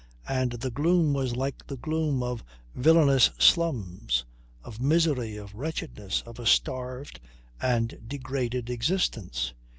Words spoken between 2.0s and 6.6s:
of villainous slums, of misery, of wretchedness, of a